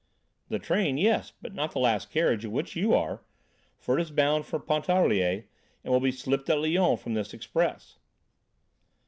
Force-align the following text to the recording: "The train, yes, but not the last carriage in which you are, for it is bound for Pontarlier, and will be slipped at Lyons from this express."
"The 0.49 0.57
train, 0.57 0.97
yes, 0.97 1.31
but 1.43 1.53
not 1.53 1.73
the 1.73 1.79
last 1.79 2.09
carriage 2.09 2.43
in 2.43 2.51
which 2.51 2.75
you 2.75 2.91
are, 2.95 3.21
for 3.77 3.99
it 3.99 4.01
is 4.01 4.09
bound 4.09 4.47
for 4.47 4.57
Pontarlier, 4.59 5.45
and 5.83 5.93
will 5.93 5.99
be 5.99 6.11
slipped 6.11 6.49
at 6.49 6.59
Lyons 6.59 6.99
from 6.99 7.13
this 7.13 7.35
express." 7.35 7.99